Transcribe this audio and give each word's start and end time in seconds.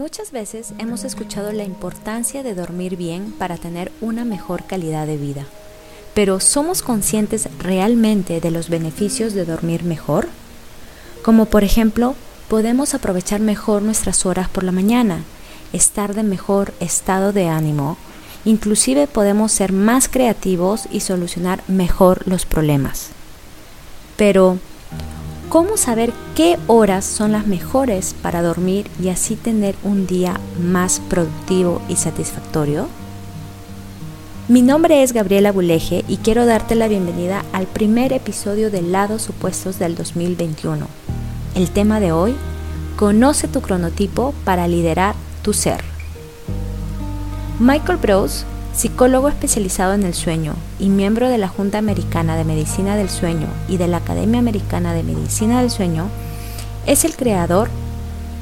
Muchas 0.00 0.32
veces 0.32 0.72
hemos 0.78 1.04
escuchado 1.04 1.52
la 1.52 1.62
importancia 1.62 2.42
de 2.42 2.54
dormir 2.54 2.96
bien 2.96 3.32
para 3.32 3.58
tener 3.58 3.92
una 4.00 4.24
mejor 4.24 4.64
calidad 4.64 5.06
de 5.06 5.18
vida. 5.18 5.44
Pero 6.14 6.40
¿somos 6.40 6.80
conscientes 6.80 7.50
realmente 7.58 8.40
de 8.40 8.50
los 8.50 8.70
beneficios 8.70 9.34
de 9.34 9.44
dormir 9.44 9.84
mejor? 9.84 10.26
Como 11.22 11.44
por 11.44 11.64
ejemplo, 11.64 12.14
podemos 12.48 12.94
aprovechar 12.94 13.40
mejor 13.40 13.82
nuestras 13.82 14.24
horas 14.24 14.48
por 14.48 14.64
la 14.64 14.72
mañana, 14.72 15.22
estar 15.74 16.14
de 16.14 16.22
mejor 16.22 16.72
estado 16.80 17.34
de 17.34 17.48
ánimo, 17.48 17.98
inclusive 18.46 19.06
podemos 19.06 19.52
ser 19.52 19.70
más 19.70 20.08
creativos 20.08 20.88
y 20.90 21.00
solucionar 21.00 21.62
mejor 21.68 22.26
los 22.26 22.46
problemas. 22.46 23.10
Pero, 24.16 24.60
¿cómo 25.50 25.76
saber 25.76 26.12
qué 26.36 26.58
horas 26.68 27.04
son 27.04 27.32
las 27.32 27.48
mejores 27.48 28.14
para 28.22 28.40
dormir 28.40 28.88
y 29.02 29.08
así 29.08 29.34
tener 29.34 29.74
un 29.82 30.06
día 30.06 30.38
más 30.60 31.00
productivo 31.10 31.82
y 31.88 31.96
satisfactorio? 31.96 32.86
Mi 34.46 34.62
nombre 34.62 35.02
es 35.02 35.12
Gabriela 35.12 35.50
Buleje 35.50 36.04
y 36.06 36.18
quiero 36.18 36.46
darte 36.46 36.76
la 36.76 36.86
bienvenida 36.86 37.44
al 37.52 37.66
primer 37.66 38.12
episodio 38.12 38.70
de 38.70 38.80
Lados 38.80 39.22
Supuestos 39.22 39.80
del 39.80 39.96
2021. 39.96 40.86
El 41.56 41.70
tema 41.70 41.98
de 41.98 42.12
hoy, 42.12 42.36
conoce 42.96 43.48
tu 43.48 43.60
cronotipo 43.60 44.32
para 44.44 44.68
liderar 44.68 45.16
tu 45.42 45.52
ser. 45.52 45.80
Michael 47.58 47.98
Brose, 47.98 48.44
psicólogo 48.80 49.28
especializado 49.28 49.92
en 49.92 50.04
el 50.04 50.14
sueño 50.14 50.54
y 50.78 50.88
miembro 50.88 51.28
de 51.28 51.36
la 51.36 51.48
Junta 51.48 51.76
Americana 51.76 52.34
de 52.34 52.44
Medicina 52.44 52.96
del 52.96 53.10
Sueño 53.10 53.46
y 53.68 53.76
de 53.76 53.86
la 53.86 53.98
Academia 53.98 54.38
Americana 54.38 54.94
de 54.94 55.02
Medicina 55.02 55.60
del 55.60 55.70
Sueño, 55.70 56.06
es 56.86 57.04
el 57.04 57.14
creador 57.14 57.68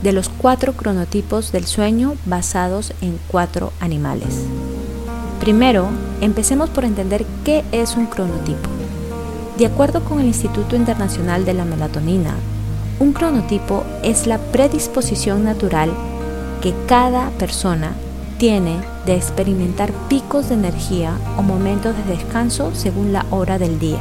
de 0.05 0.12
los 0.12 0.28
cuatro 0.28 0.74
cronotipos 0.74 1.51
del 1.51 1.66
sueño 1.66 2.14
basados 2.24 2.92
en 3.00 3.19
cuatro 3.27 3.72
animales. 3.81 4.44
Primero, 5.41 5.89
empecemos 6.20 6.70
por 6.70 6.84
entender 6.84 7.27
qué 7.44 7.64
es 7.72 7.97
un 7.97 8.06
cronotipo. 8.06 8.69
De 9.59 9.66
acuerdo 9.66 10.05
con 10.05 10.20
el 10.20 10.27
Instituto 10.27 10.77
Internacional 10.77 11.44
de 11.44 11.55
la 11.55 11.64
Melatonina, 11.64 12.36
un 13.00 13.12
cronotipo 13.12 13.83
es 14.05 14.28
la 14.28 14.39
predisposición 14.39 15.42
natural 15.42 15.91
que 16.62 16.75
cada 16.86 17.31
persona 17.31 17.91
tiene 18.39 18.81
de 19.05 19.17
experimentar 19.17 19.92
picos 20.08 20.48
de 20.48 20.55
energía 20.55 21.19
o 21.36 21.42
momentos 21.42 21.97
de 21.97 22.17
descanso 22.17 22.70
según 22.75 23.12
la 23.12 23.27
hora 23.31 23.58
del 23.58 23.78
día, 23.78 23.98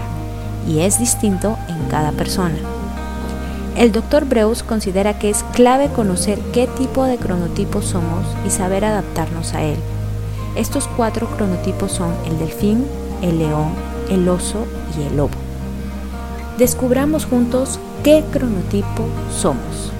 y 0.68 0.80
es 0.80 1.00
distinto 1.00 1.58
en 1.68 1.90
cada 1.90 2.12
persona. 2.12 2.56
El 3.76 3.92
Dr. 3.92 4.26
Breus 4.26 4.64
considera 4.64 5.20
que 5.20 5.30
es 5.30 5.44
clave 5.54 5.90
conocer 5.90 6.40
qué 6.54 6.68
tipo 6.68 7.04
de 7.04 7.18
cronotipo 7.18 7.82
somos 7.82 8.26
y 8.46 8.50
saber 8.50 8.86
adaptarnos 8.86 9.54
a 9.54 9.64
él. 9.64 9.78
Estos 10.56 10.88
cuatro 10.98 11.28
cronotipos 11.28 11.92
son 11.92 12.14
el 12.26 12.40
delfín, 12.40 12.86
el 13.22 13.38
león, 13.38 13.70
el 14.10 14.28
oso 14.30 14.66
y 14.98 15.04
el 15.04 15.18
lobo. 15.18 15.36
Descubramos 16.58 17.26
juntos 17.26 17.80
qué 18.04 18.24
cronotipo 18.32 19.06
somos. 19.32 19.92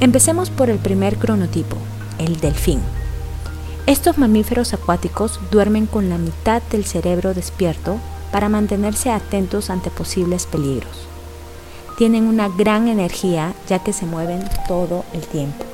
Empecemos 0.00 0.50
por 0.50 0.68
el 0.68 0.78
primer 0.78 1.16
cronotipo, 1.16 1.76
el 2.18 2.38
delfín. 2.40 2.80
Estos 3.86 4.16
mamíferos 4.16 4.72
acuáticos 4.72 5.38
duermen 5.50 5.84
con 5.84 6.08
la 6.08 6.16
mitad 6.16 6.62
del 6.70 6.86
cerebro 6.86 7.34
despierto 7.34 7.98
para 8.32 8.48
mantenerse 8.48 9.10
atentos 9.10 9.68
ante 9.68 9.90
posibles 9.90 10.46
peligros. 10.46 11.06
Tienen 11.98 12.26
una 12.26 12.48
gran 12.48 12.88
energía 12.88 13.52
ya 13.68 13.80
que 13.80 13.92
se 13.92 14.06
mueven 14.06 14.42
todo 14.66 15.04
el 15.12 15.20
tiempo. 15.26 15.66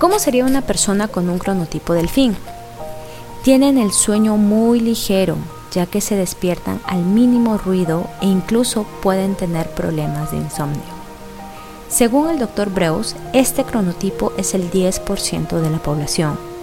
¿Cómo 0.00 0.18
sería 0.18 0.44
una 0.44 0.62
persona 0.62 1.06
con 1.06 1.30
un 1.30 1.38
cronotipo 1.38 1.94
delfín? 1.94 2.36
Tienen 3.44 3.78
el 3.78 3.92
sueño 3.92 4.36
muy 4.36 4.80
ligero, 4.80 5.36
ya 5.70 5.86
que 5.86 6.00
se 6.00 6.16
despiertan 6.16 6.80
al 6.84 7.02
mínimo 7.02 7.58
ruido 7.58 8.08
e 8.20 8.26
incluso 8.26 8.86
pueden 9.02 9.36
tener 9.36 9.70
problemas 9.70 10.32
de 10.32 10.38
insomnio. 10.38 10.96
Según 11.88 12.28
el 12.28 12.40
Dr. 12.40 12.70
Breus, 12.70 13.14
este 13.32 13.62
cronotipo 13.62 14.32
es 14.36 14.52
el 14.54 14.68
10% 14.68 15.60
de 15.60 15.70
la 15.70 15.78
población. 15.78 16.55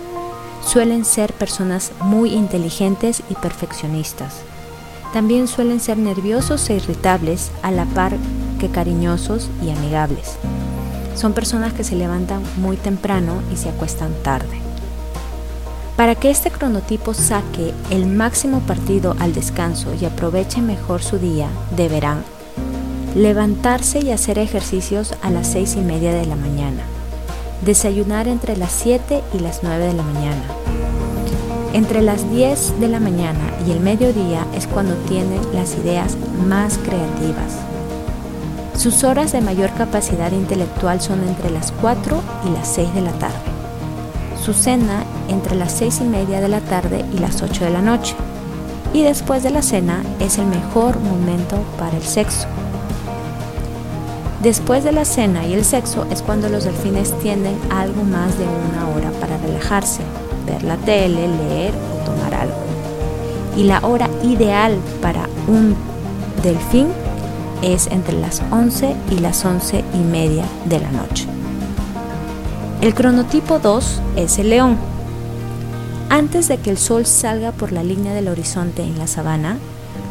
Suelen 0.65 1.05
ser 1.05 1.33
personas 1.33 1.91
muy 2.01 2.33
inteligentes 2.33 3.21
y 3.29 3.35
perfeccionistas. 3.35 4.41
También 5.13 5.47
suelen 5.47 5.79
ser 5.79 5.97
nerviosos 5.97 6.69
e 6.69 6.75
irritables 6.75 7.51
a 7.61 7.71
la 7.71 7.85
par 7.85 8.13
que 8.59 8.69
cariñosos 8.69 9.49
y 9.61 9.69
amigables. 9.69 10.37
Son 11.15 11.33
personas 11.33 11.73
que 11.73 11.83
se 11.83 11.95
levantan 11.95 12.41
muy 12.57 12.77
temprano 12.77 13.41
y 13.51 13.57
se 13.57 13.69
acuestan 13.69 14.11
tarde. 14.23 14.59
Para 15.95 16.15
que 16.15 16.31
este 16.31 16.49
cronotipo 16.49 17.13
saque 17.13 17.73
el 17.91 18.07
máximo 18.07 18.61
partido 18.61 19.15
al 19.19 19.33
descanso 19.33 19.93
y 19.93 20.05
aproveche 20.05 20.61
mejor 20.61 21.03
su 21.03 21.19
día, 21.19 21.47
deberán 21.75 22.23
levantarse 23.15 23.99
y 23.99 24.11
hacer 24.11 24.39
ejercicios 24.39 25.13
a 25.21 25.29
las 25.29 25.47
6 25.51 25.75
y 25.75 25.81
media 25.81 26.11
de 26.13 26.25
la 26.25 26.35
mañana, 26.35 26.81
desayunar 27.65 28.27
entre 28.27 28.57
las 28.57 28.71
7 28.71 29.23
y 29.33 29.39
las 29.39 29.61
9 29.63 29.87
de 29.87 29.93
la 29.93 30.03
mañana. 30.03 30.43
Entre 31.73 32.01
las 32.01 32.29
10 32.29 32.79
de 32.79 32.87
la 32.87 32.99
mañana 32.99 33.51
y 33.65 33.71
el 33.71 33.79
mediodía 33.79 34.45
es 34.53 34.67
cuando 34.67 34.95
tienen 35.07 35.41
las 35.53 35.75
ideas 35.75 36.17
más 36.47 36.77
creativas. 36.77 37.57
Sus 38.77 39.03
horas 39.03 39.31
de 39.31 39.41
mayor 39.41 39.71
capacidad 39.73 40.31
intelectual 40.31 41.01
son 41.01 41.23
entre 41.27 41.49
las 41.49 41.71
4 41.71 42.21
y 42.45 42.49
las 42.51 42.67
6 42.67 42.93
de 42.93 43.01
la 43.01 43.11
tarde. 43.13 43.35
Su 44.43 44.53
cena 44.53 45.05
entre 45.29 45.55
las 45.55 45.71
6 45.71 46.01
y 46.01 46.03
media 46.03 46.41
de 46.41 46.49
la 46.49 46.59
tarde 46.59 47.05
y 47.13 47.19
las 47.19 47.41
8 47.41 47.63
de 47.65 47.69
la 47.69 47.81
noche. 47.81 48.15
Y 48.93 49.03
después 49.03 49.41
de 49.41 49.51
la 49.51 49.61
cena 49.61 50.03
es 50.19 50.37
el 50.37 50.45
mejor 50.45 50.99
momento 50.99 51.57
para 51.79 51.95
el 51.95 52.03
sexo. 52.03 52.47
Después 54.43 54.83
de 54.83 54.91
la 54.91 55.05
cena 55.05 55.47
y 55.47 55.53
el 55.53 55.63
sexo 55.63 56.05
es 56.11 56.21
cuando 56.21 56.49
los 56.49 56.65
delfines 56.65 57.17
tienden 57.19 57.57
algo 57.69 58.03
más 58.03 58.37
de 58.37 58.43
una 58.43 58.89
hora 58.89 59.09
para 59.21 59.37
relajarse, 59.37 60.01
ver 60.45 60.63
la 60.63 60.75
tele, 60.75 61.29
leer 61.29 61.73
o 61.73 62.03
tomar 62.03 62.33
algo. 62.33 62.57
Y 63.55 63.63
la 63.63 63.79
hora 63.79 64.09
ideal 64.21 64.77
para 65.01 65.29
un 65.47 65.77
delfín 66.43 66.87
es 67.61 67.87
entre 67.87 68.19
las 68.19 68.41
11 68.51 68.93
y 69.11 69.19
las 69.19 69.45
11 69.45 69.81
y 69.93 69.97
media 69.99 70.43
de 70.65 70.81
la 70.81 70.91
noche. 70.91 71.25
El 72.81 72.93
cronotipo 72.93 73.59
2 73.59 74.01
es 74.17 74.39
el 74.39 74.49
león. 74.49 74.75
Antes 76.09 76.49
de 76.49 76.57
que 76.57 76.69
el 76.69 76.77
sol 76.77 77.05
salga 77.05 77.53
por 77.53 77.71
la 77.71 77.81
línea 77.81 78.13
del 78.13 78.27
horizonte 78.27 78.83
en 78.83 78.99
la 78.99 79.07
sabana, 79.07 79.57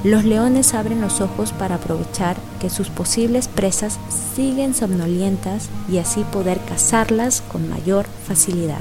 los 0.04 0.24
leones 0.24 0.74
abren 0.74 1.00
los 1.00 1.20
ojos 1.20 1.52
para 1.52 1.76
aprovechar 1.76 2.36
que 2.60 2.70
sus 2.70 2.88
posibles 2.88 3.46
presas 3.46 3.98
siguen 4.34 4.74
somnolientas 4.74 5.68
y 5.88 5.98
así 5.98 6.24
poder 6.24 6.58
cazarlas 6.60 7.42
con 7.52 7.68
mayor 7.70 8.06
facilidad. 8.26 8.80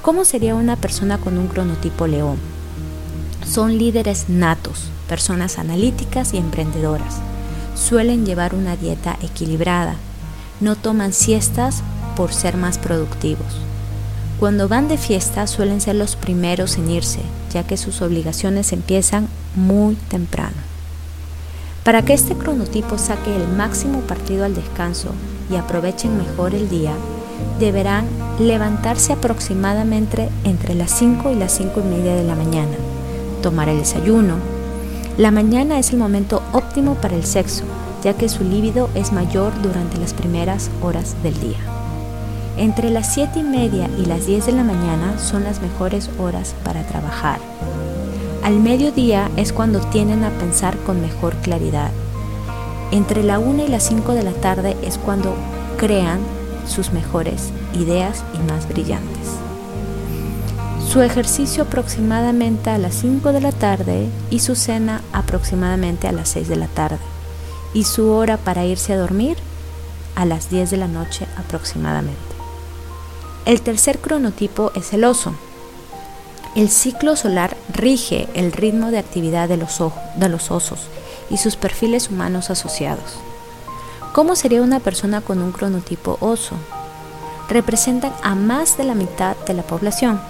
¿Cómo 0.00 0.24
sería 0.24 0.54
una 0.54 0.76
persona 0.76 1.18
con 1.18 1.36
un 1.36 1.48
cronotipo 1.48 2.06
león? 2.06 2.38
Son 3.44 3.76
líderes 3.76 4.28
natos, 4.28 4.90
personas 5.08 5.58
analíticas 5.58 6.32
y 6.32 6.38
emprendedoras. 6.38 7.16
Suelen 7.74 8.24
llevar 8.24 8.54
una 8.54 8.76
dieta 8.76 9.16
equilibrada. 9.20 9.96
No 10.60 10.76
toman 10.76 11.12
siestas 11.12 11.82
por 12.14 12.32
ser 12.32 12.56
más 12.56 12.78
productivos. 12.78 13.71
Cuando 14.42 14.66
van 14.66 14.88
de 14.88 14.98
fiesta 14.98 15.46
suelen 15.46 15.80
ser 15.80 15.94
los 15.94 16.16
primeros 16.16 16.76
en 16.76 16.90
irse, 16.90 17.20
ya 17.52 17.62
que 17.62 17.76
sus 17.76 18.02
obligaciones 18.02 18.72
empiezan 18.72 19.28
muy 19.54 19.94
temprano. 19.94 20.56
Para 21.84 22.02
que 22.02 22.12
este 22.12 22.34
cronotipo 22.34 22.98
saque 22.98 23.36
el 23.36 23.46
máximo 23.46 24.00
partido 24.00 24.44
al 24.44 24.56
descanso 24.56 25.10
y 25.48 25.54
aprovechen 25.54 26.18
mejor 26.18 26.56
el 26.56 26.68
día, 26.68 26.90
deberán 27.60 28.06
levantarse 28.40 29.12
aproximadamente 29.12 30.28
entre 30.42 30.74
las 30.74 30.90
5 30.90 31.30
y 31.30 31.36
las 31.36 31.52
5 31.52 31.78
y 31.78 31.84
media 31.84 32.16
de 32.16 32.24
la 32.24 32.34
mañana 32.34 32.74
tomar 33.44 33.68
el 33.68 33.78
desayuno. 33.78 34.38
La 35.18 35.30
mañana 35.30 35.78
es 35.78 35.92
el 35.92 36.00
momento 36.00 36.42
óptimo 36.50 36.96
para 36.96 37.14
el 37.14 37.26
sexo, 37.26 37.62
ya 38.02 38.14
que 38.14 38.28
su 38.28 38.42
líbido 38.42 38.90
es 38.96 39.12
mayor 39.12 39.52
durante 39.62 39.98
las 39.98 40.12
primeras 40.12 40.68
horas 40.82 41.14
del 41.22 41.38
día. 41.38 41.81
Entre 42.56 42.90
las 42.90 43.14
7 43.14 43.38
y 43.38 43.42
media 43.42 43.88
y 43.98 44.04
las 44.04 44.26
10 44.26 44.46
de 44.46 44.52
la 44.52 44.64
mañana 44.64 45.18
son 45.18 45.44
las 45.44 45.62
mejores 45.62 46.10
horas 46.18 46.54
para 46.64 46.86
trabajar. 46.86 47.38
Al 48.42 48.60
mediodía 48.60 49.30
es 49.36 49.52
cuando 49.52 49.80
tienden 49.80 50.24
a 50.24 50.30
pensar 50.30 50.76
con 50.78 51.00
mejor 51.00 51.34
claridad. 51.36 51.90
Entre 52.90 53.22
la 53.22 53.38
1 53.38 53.64
y 53.64 53.68
las 53.68 53.84
5 53.84 54.12
de 54.12 54.22
la 54.22 54.32
tarde 54.32 54.76
es 54.82 54.98
cuando 54.98 55.34
crean 55.78 56.20
sus 56.66 56.92
mejores 56.92 57.50
ideas 57.74 58.24
y 58.34 58.38
más 58.50 58.68
brillantes 58.68 59.42
su 60.92 61.00
ejercicio 61.00 61.62
aproximadamente 61.62 62.68
a 62.68 62.76
las 62.76 62.94
5 62.96 63.32
de 63.32 63.40
la 63.40 63.52
tarde 63.52 64.10
y 64.28 64.40
su 64.40 64.54
cena 64.54 65.00
aproximadamente 65.14 66.06
a 66.06 66.12
las 66.12 66.28
6 66.28 66.48
de 66.48 66.56
la 66.56 66.66
tarde 66.66 66.98
y 67.72 67.84
su 67.84 68.10
hora 68.10 68.36
para 68.36 68.66
irse 68.66 68.92
a 68.92 68.98
dormir 68.98 69.38
a 70.16 70.26
las 70.26 70.50
10 70.50 70.70
de 70.70 70.76
la 70.76 70.88
noche 70.88 71.26
aproximadamente. 71.38 72.31
El 73.44 73.60
tercer 73.60 73.98
cronotipo 73.98 74.70
es 74.76 74.92
el 74.92 75.02
oso. 75.02 75.32
El 76.54 76.68
ciclo 76.70 77.16
solar 77.16 77.56
rige 77.72 78.28
el 78.34 78.52
ritmo 78.52 78.92
de 78.92 78.98
actividad 78.98 79.48
de 79.48 79.56
los, 79.56 79.80
de 80.14 80.28
los 80.28 80.52
osos 80.52 80.86
y 81.28 81.38
sus 81.38 81.56
perfiles 81.56 82.08
humanos 82.08 82.50
asociados. 82.50 83.16
¿Cómo 84.12 84.36
sería 84.36 84.62
una 84.62 84.78
persona 84.78 85.22
con 85.22 85.42
un 85.42 85.50
cronotipo 85.50 86.18
oso? 86.20 86.54
Representan 87.48 88.12
a 88.22 88.36
más 88.36 88.76
de 88.76 88.84
la 88.84 88.94
mitad 88.94 89.36
de 89.38 89.54
la 89.54 89.64
población. 89.64 90.20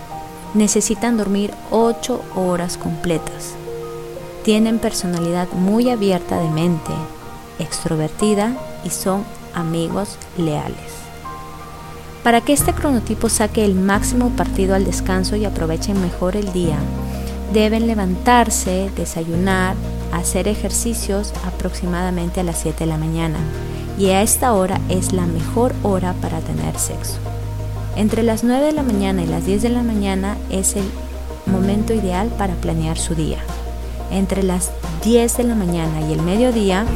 Necesitan 0.55 1.19
dormir 1.19 1.53
8 1.71 2.23
horas 2.35 2.79
completas. 2.79 3.57
Tienen 4.43 4.79
personalidad 4.79 5.49
muy 5.53 5.91
abierta 5.91 6.41
de 6.41 6.49
mente, 6.49 6.93
extrovertida 7.59 8.57
y 8.85 8.91
son 8.91 9.25
amigos 9.55 10.17
leales. 10.39 11.03
Para 12.23 12.41
que 12.41 12.53
este 12.53 12.73
cronotipo 12.73 13.29
saque 13.29 13.65
el 13.65 13.75
máximo 13.75 14.31
partido 14.31 14.77
al 14.77 14.85
descanso 14.85 15.35
y 15.35 15.45
aprovechen 15.45 16.01
mejor 16.01 16.37
el 16.37 16.53
día, 16.53 16.79
deben 17.53 17.89
levantarse, 17.89 18.91
desayunar, 18.97 19.75
hacer 20.13 20.47
ejercicios 20.47 21.33
aproximadamente 21.45 22.39
a 22.39 22.45
las 22.45 22.61
7 22.61 22.85
de 22.85 22.87
la 22.87 22.97
mañana 22.97 23.39
y 23.99 24.11
a 24.11 24.23
esta 24.23 24.53
hora 24.53 24.81
es 24.89 25.13
la 25.13 25.27
mejor 25.27 25.75
hora 25.83 26.15
para 26.15 26.39
tener 26.39 26.79
sexo. 26.79 27.19
Entre 27.97 28.23
las 28.23 28.45
9 28.45 28.67
de 28.67 28.73
la 28.73 28.85
mañana 28.85 29.23
y 29.23 29.27
las 29.27 29.45
10 29.45 29.63
de 29.63 29.69
la 29.71 29.83
mañana 29.83 30.37
es 30.49 30.77
el 30.77 30.85
momento 31.47 31.93
ideal 31.93 32.29
para 32.39 32.55
planear 32.55 32.99
su 32.99 33.17
día. 33.17 33.39
Entre 34.13 34.45
las 34.45 34.71
10 35.05 35.39
de 35.39 35.45
la 35.45 35.55
mañana 35.57 36.01
y 36.09 36.13
el 36.13 36.23
mediodía 36.23 36.87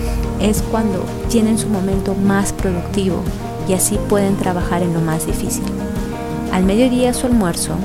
es 0.41 0.63
cuando 0.63 1.05
tienen 1.29 1.59
su 1.59 1.69
momento 1.69 2.15
más 2.15 2.53
productivo 2.53 3.25
y 3.69 3.75
así 3.75 3.99
pueden 4.09 4.37
trabajar 4.37 4.83
en 4.83 4.95
lo 4.95 5.01
más 5.01 5.27
difícil. 5.27 5.65
Al 6.53 6.65
mediodía 6.65 7.13
su 7.13 7.27
almuerzo, 7.27 7.77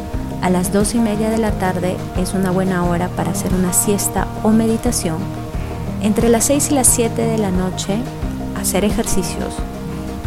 a 0.42 0.50
las 0.50 0.74
2 0.74 0.96
y 0.96 1.00
media 1.00 1.30
de 1.30 1.38
la 1.38 1.52
tarde 1.52 1.98
es 2.18 2.34
una 2.34 2.52
buena 2.52 2.86
hora 2.86 3.10
para 3.10 3.32
hacer 3.32 3.54
una 3.54 3.74
siesta 3.74 4.28
o 4.44 4.50
meditación. 4.50 5.18
Entre 6.02 6.30
las 6.30 6.46
6 6.46 6.72
y 6.72 6.74
las 6.74 6.88
7 6.88 7.22
de 7.22 7.38
la 7.38 7.52
noche, 7.52 7.98
hacer 8.60 8.84
ejercicios. 8.84 9.54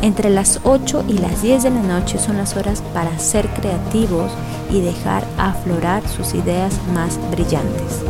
Entre 0.03 0.29
las 0.31 0.61
8 0.65 1.05
y 1.09 1.15
las 1.15 1.43
10 1.43 1.63
de 1.65 1.71
la 1.71 1.83
noche 1.83 2.19
son 2.19 2.37
las 2.37 2.57
horas 2.57 2.83
para 2.93 3.19
ser 3.19 3.49
creativos 3.49 4.31
y 4.71 4.81
dejar 4.83 5.25
aflorar 5.39 6.07
sus 6.09 6.35
ideas 6.35 6.75
más 6.93 7.19
brillantes. 7.31 8.03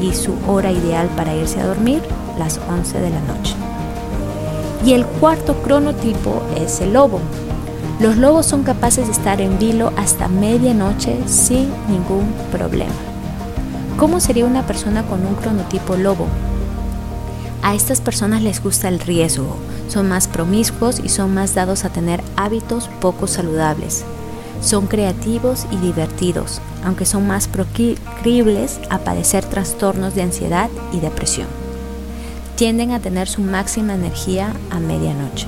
Y 0.00 0.14
su 0.14 0.34
hora 0.46 0.70
ideal 0.70 1.08
para 1.16 1.34
irse 1.34 1.60
a 1.60 1.66
dormir, 1.66 2.02
las 2.38 2.60
11 2.68 3.00
de 3.00 3.10
la 3.10 3.20
noche. 3.20 3.54
Y 4.84 4.92
el 4.92 5.04
cuarto 5.04 5.54
cronotipo 5.62 6.42
es 6.56 6.80
el 6.80 6.92
lobo. 6.92 7.20
Los 8.00 8.16
lobos 8.16 8.46
son 8.46 8.62
capaces 8.62 9.06
de 9.06 9.12
estar 9.12 9.40
en 9.40 9.58
vilo 9.58 9.92
hasta 9.96 10.28
medianoche 10.28 11.16
sin 11.26 11.68
ningún 11.88 12.32
problema. 12.52 12.92
¿Cómo 13.98 14.20
sería 14.20 14.44
una 14.44 14.64
persona 14.64 15.02
con 15.02 15.26
un 15.26 15.34
cronotipo 15.34 15.96
lobo? 15.96 16.26
A 17.62 17.74
estas 17.74 18.00
personas 18.00 18.40
les 18.40 18.62
gusta 18.62 18.88
el 18.88 19.00
riesgo, 19.00 19.56
son 19.88 20.08
más 20.08 20.28
promiscuos 20.28 21.00
y 21.00 21.08
son 21.08 21.34
más 21.34 21.56
dados 21.56 21.84
a 21.84 21.88
tener 21.88 22.22
hábitos 22.36 22.88
poco 23.00 23.26
saludables. 23.26 24.04
Son 24.60 24.86
creativos 24.86 25.66
y 25.72 25.76
divertidos, 25.78 26.60
aunque 26.84 27.04
son 27.04 27.26
más 27.26 27.48
proclives 27.48 28.78
a 28.90 28.98
padecer 28.98 29.44
trastornos 29.44 30.14
de 30.14 30.22
ansiedad 30.22 30.70
y 30.92 31.00
depresión 31.00 31.57
tienden 32.58 32.90
a 32.90 32.98
tener 32.98 33.28
su 33.28 33.40
máxima 33.40 33.94
energía 33.94 34.52
a 34.70 34.80
medianoche. 34.80 35.46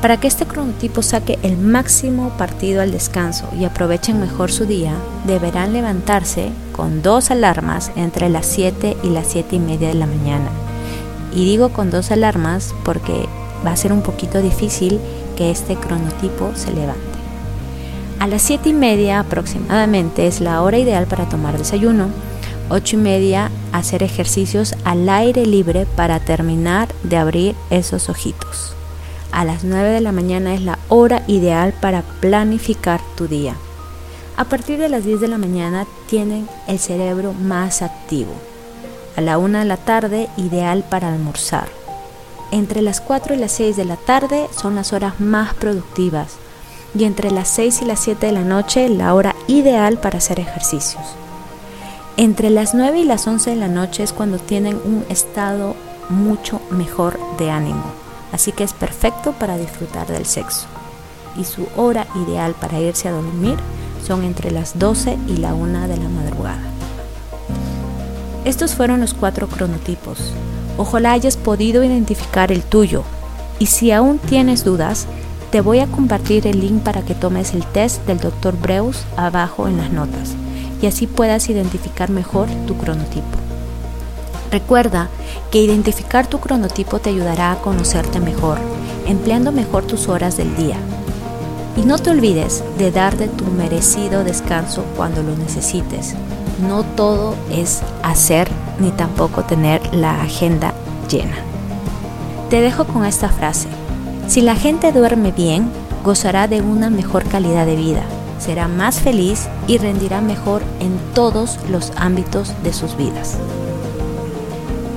Para 0.00 0.16
que 0.16 0.28
este 0.28 0.46
cronotipo 0.46 1.02
saque 1.02 1.40
el 1.42 1.58
máximo 1.58 2.30
partido 2.38 2.82
al 2.82 2.92
descanso 2.92 3.48
y 3.58 3.64
aprovechen 3.64 4.20
mejor 4.20 4.52
su 4.52 4.64
día, 4.64 4.94
deberán 5.26 5.72
levantarse 5.72 6.50
con 6.70 7.02
dos 7.02 7.32
alarmas 7.32 7.90
entre 7.96 8.28
las 8.28 8.46
7 8.46 8.96
y 9.02 9.10
las 9.10 9.26
7 9.26 9.56
y 9.56 9.58
media 9.58 9.88
de 9.88 9.94
la 9.94 10.06
mañana. 10.06 10.48
Y 11.34 11.44
digo 11.44 11.70
con 11.70 11.90
dos 11.90 12.12
alarmas 12.12 12.72
porque 12.84 13.26
va 13.66 13.72
a 13.72 13.76
ser 13.76 13.92
un 13.92 14.02
poquito 14.02 14.40
difícil 14.40 15.00
que 15.36 15.50
este 15.50 15.74
cronotipo 15.74 16.52
se 16.54 16.72
levante. 16.72 17.02
A 18.20 18.28
las 18.28 18.42
7 18.42 18.68
y 18.68 18.72
media 18.72 19.18
aproximadamente 19.18 20.28
es 20.28 20.40
la 20.40 20.62
hora 20.62 20.78
ideal 20.78 21.08
para 21.08 21.28
tomar 21.28 21.58
desayuno 21.58 22.06
8 22.70 22.96
y 22.96 22.98
media 22.98 23.50
hacer 23.72 24.02
ejercicios 24.02 24.74
al 24.84 25.08
aire 25.08 25.46
libre 25.46 25.86
para 25.86 26.20
terminar 26.20 26.88
de 27.02 27.16
abrir 27.16 27.56
esos 27.70 28.08
ojitos. 28.08 28.74
A 29.32 29.44
las 29.44 29.64
9 29.64 29.90
de 29.90 30.00
la 30.00 30.12
mañana 30.12 30.54
es 30.54 30.62
la 30.62 30.78
hora 30.88 31.22
ideal 31.26 31.72
para 31.80 32.02
planificar 32.20 33.00
tu 33.16 33.28
día. 33.28 33.54
A 34.36 34.44
partir 34.44 34.78
de 34.78 34.88
las 34.88 35.04
10 35.04 35.20
de 35.20 35.28
la 35.28 35.38
mañana 35.38 35.86
tienen 36.08 36.48
el 36.66 36.78
cerebro 36.78 37.32
más 37.32 37.82
activo. 37.82 38.32
A 39.16 39.20
la 39.20 39.38
1 39.38 39.58
de 39.58 39.64
la 39.64 39.76
tarde 39.76 40.28
ideal 40.36 40.84
para 40.88 41.12
almorzar. 41.12 41.68
Entre 42.50 42.82
las 42.82 43.00
4 43.00 43.34
y 43.34 43.38
las 43.38 43.52
6 43.52 43.76
de 43.76 43.84
la 43.84 43.96
tarde 43.96 44.46
son 44.56 44.74
las 44.74 44.92
horas 44.92 45.20
más 45.20 45.54
productivas 45.54 46.36
y 46.94 47.04
entre 47.04 47.30
las 47.30 47.48
6 47.48 47.82
y 47.82 47.84
las 47.84 48.00
7 48.00 48.26
de 48.26 48.32
la 48.32 48.44
noche 48.44 48.88
la 48.88 49.14
hora 49.14 49.34
ideal 49.46 49.98
para 49.98 50.18
hacer 50.18 50.40
ejercicios. 50.40 51.04
Entre 52.18 52.50
las 52.50 52.74
9 52.74 52.98
y 52.98 53.04
las 53.04 53.28
11 53.28 53.50
de 53.50 53.54
la 53.54 53.68
noche 53.68 54.02
es 54.02 54.12
cuando 54.12 54.38
tienen 54.38 54.74
un 54.84 55.04
estado 55.08 55.76
mucho 56.08 56.60
mejor 56.68 57.16
de 57.38 57.52
ánimo, 57.52 57.84
así 58.32 58.50
que 58.50 58.64
es 58.64 58.72
perfecto 58.72 59.34
para 59.34 59.56
disfrutar 59.56 60.08
del 60.08 60.26
sexo. 60.26 60.66
Y 61.38 61.44
su 61.44 61.68
hora 61.76 62.08
ideal 62.26 62.56
para 62.60 62.80
irse 62.80 63.06
a 63.06 63.12
dormir 63.12 63.54
son 64.04 64.24
entre 64.24 64.50
las 64.50 64.80
12 64.80 65.16
y 65.28 65.36
la 65.36 65.54
1 65.54 65.86
de 65.86 65.96
la 65.96 66.08
madrugada. 66.08 66.60
Estos 68.44 68.74
fueron 68.74 69.00
los 69.00 69.14
cuatro 69.14 69.46
cronotipos. 69.46 70.18
Ojalá 70.76 71.12
hayas 71.12 71.36
podido 71.36 71.84
identificar 71.84 72.50
el 72.50 72.64
tuyo. 72.64 73.04
Y 73.60 73.66
si 73.66 73.92
aún 73.92 74.18
tienes 74.18 74.64
dudas, 74.64 75.06
te 75.52 75.60
voy 75.60 75.78
a 75.78 75.86
compartir 75.86 76.48
el 76.48 76.58
link 76.58 76.82
para 76.82 77.02
que 77.02 77.14
tomes 77.14 77.54
el 77.54 77.64
test 77.64 78.04
del 78.08 78.18
Dr. 78.18 78.56
Breus 78.56 79.04
abajo 79.16 79.68
en 79.68 79.76
las 79.76 79.92
notas 79.92 80.34
y 80.80 80.86
así 80.86 81.06
puedas 81.06 81.48
identificar 81.48 82.10
mejor 82.10 82.48
tu 82.66 82.76
cronotipo. 82.76 83.38
Recuerda 84.50 85.08
que 85.50 85.60
identificar 85.60 86.26
tu 86.26 86.40
cronotipo 86.40 86.98
te 86.98 87.10
ayudará 87.10 87.52
a 87.52 87.56
conocerte 87.56 88.20
mejor, 88.20 88.58
empleando 89.06 89.52
mejor 89.52 89.84
tus 89.84 90.08
horas 90.08 90.36
del 90.36 90.56
día. 90.56 90.76
Y 91.76 91.82
no 91.82 91.98
te 91.98 92.10
olvides 92.10 92.64
de 92.78 92.90
darte 92.90 93.28
tu 93.28 93.44
merecido 93.44 94.24
descanso 94.24 94.84
cuando 94.96 95.22
lo 95.22 95.36
necesites. 95.36 96.14
No 96.66 96.82
todo 96.82 97.34
es 97.52 97.82
hacer 98.02 98.48
ni 98.80 98.90
tampoco 98.90 99.44
tener 99.44 99.80
la 99.94 100.22
agenda 100.22 100.72
llena. 101.08 101.36
Te 102.50 102.60
dejo 102.60 102.84
con 102.84 103.04
esta 103.04 103.28
frase. 103.28 103.68
Si 104.26 104.40
la 104.40 104.56
gente 104.56 104.92
duerme 104.92 105.30
bien, 105.30 105.70
gozará 106.04 106.48
de 106.48 106.62
una 106.62 106.90
mejor 106.90 107.24
calidad 107.24 107.66
de 107.66 107.76
vida 107.76 108.02
será 108.38 108.68
más 108.68 109.00
feliz 109.00 109.48
y 109.66 109.78
rendirá 109.78 110.20
mejor 110.20 110.62
en 110.80 110.98
todos 111.14 111.58
los 111.70 111.92
ámbitos 111.96 112.54
de 112.62 112.72
sus 112.72 112.96
vidas. 112.96 113.38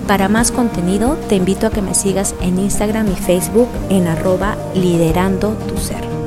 Para 0.07 0.27
más 0.27 0.51
contenido 0.51 1.17
te 1.29 1.35
invito 1.35 1.67
a 1.67 1.69
que 1.69 1.81
me 1.81 1.95
sigas 1.95 2.35
en 2.41 2.59
Instagram 2.59 3.11
y 3.11 3.15
Facebook 3.15 3.69
en 3.89 4.07
arroba 4.07 4.57
liderando 4.73 5.53
tu 5.67 5.77
ser. 5.77 6.20